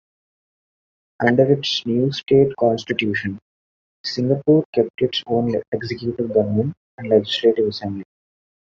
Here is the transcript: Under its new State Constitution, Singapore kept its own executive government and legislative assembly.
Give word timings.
Under 1.19 1.51
its 1.53 1.85
new 1.85 2.11
State 2.11 2.55
Constitution, 2.55 3.37
Singapore 4.03 4.63
kept 4.73 4.99
its 4.99 5.21
own 5.27 5.53
executive 5.71 6.33
government 6.33 6.73
and 6.97 7.07
legislative 7.09 7.67
assembly. 7.67 8.03